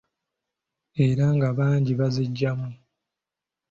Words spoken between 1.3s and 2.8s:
nga bangi baziggyamu.